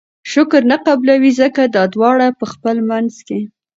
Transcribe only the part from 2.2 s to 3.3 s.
په خپل منځ